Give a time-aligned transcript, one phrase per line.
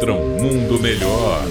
[0.00, 1.42] contra um mundo melhor.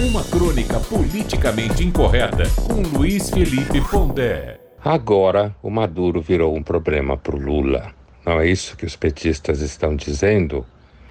[0.00, 4.60] Uma crônica politicamente incorreta com Luiz Felipe Pondé.
[4.84, 7.92] Agora o Maduro virou um problema para o Lula.
[8.24, 10.64] Não é isso que os petistas estão dizendo?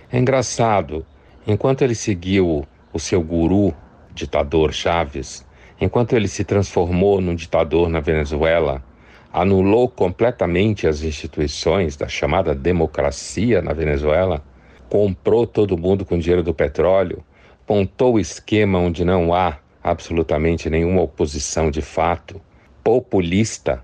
[0.09, 1.05] É engraçado.
[1.45, 3.73] Enquanto ele seguiu o seu guru,
[4.13, 5.45] ditador Chaves,
[5.81, 8.81] enquanto ele se transformou num ditador na Venezuela,
[9.33, 14.41] anulou completamente as instituições da chamada democracia na Venezuela,
[14.89, 17.23] comprou todo mundo com dinheiro do petróleo,
[17.67, 22.41] montou o esquema onde não há absolutamente nenhuma oposição de fato,
[22.83, 23.83] populista,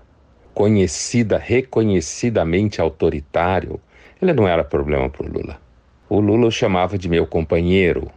[0.52, 3.80] conhecida, reconhecidamente autoritário,
[4.20, 5.60] ele não era problema para o Lula.
[6.08, 8.10] O Lula o chamava de meu companheiro.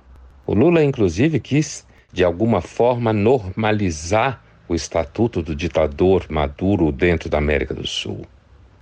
[0.48, 7.38] O Lula, inclusive, quis, de alguma forma, normalizar o estatuto do ditador Maduro dentro da
[7.38, 8.22] América do Sul.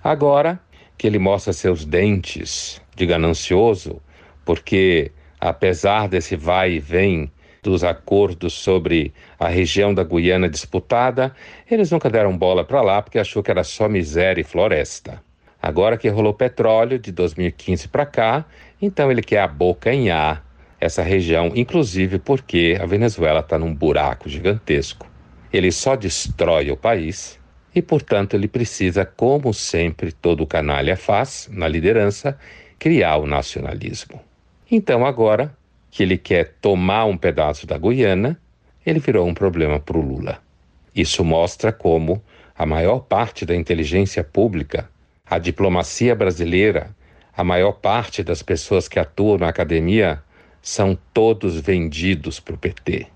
[0.02, 0.60] Agora
[0.98, 4.02] que ele mostra seus dentes de ganancioso,
[4.44, 7.30] porque apesar desse vai e vem
[7.62, 11.34] dos acordos sobre a região da Guiana disputada,
[11.70, 15.22] eles nunca deram bola para lá porque achou que era só miséria e floresta.
[15.62, 18.44] Agora que rolou petróleo de 2015 para cá,
[18.82, 20.44] então ele quer abocanhar
[20.80, 25.08] essa região, inclusive porque a Venezuela está num buraco gigantesco
[25.52, 27.38] ele só destrói o país
[27.74, 32.38] e, portanto, ele precisa, como sempre todo canalha faz na liderança,
[32.78, 34.20] criar o nacionalismo.
[34.70, 35.54] Então, agora
[35.90, 38.40] que ele quer tomar um pedaço da Guiana,
[38.84, 40.38] ele virou um problema para o Lula.
[40.94, 42.22] Isso mostra como
[42.56, 44.90] a maior parte da inteligência pública,
[45.24, 46.94] a diplomacia brasileira,
[47.36, 50.22] a maior parte das pessoas que atuam na academia
[50.60, 53.06] são todos vendidos para o PT.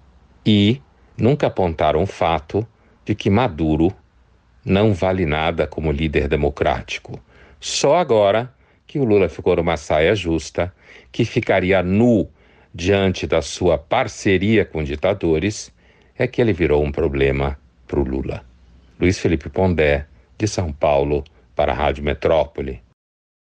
[0.47, 0.81] E
[1.17, 2.67] nunca apontaram o fato
[3.05, 3.93] de que Maduro
[4.65, 7.21] não vale nada como líder democrático.
[7.61, 8.53] Só agora
[8.87, 10.73] que o Lula ficou numa saia justa,
[11.11, 12.29] que ficaria nu
[12.75, 15.73] diante da sua parceria com ditadores,
[16.17, 18.45] é que ele virou um problema para o Lula.
[19.01, 20.07] Luiz Felipe Pondé,
[20.39, 22.81] de São Paulo, para a Rádio Metrópole.